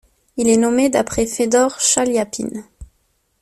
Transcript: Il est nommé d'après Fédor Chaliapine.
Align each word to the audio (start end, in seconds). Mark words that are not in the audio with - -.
Il 0.35 0.47
est 0.49 0.57
nommé 0.57 0.89
d'après 0.89 1.27
Fédor 1.27 1.79
Chaliapine. 1.79 2.63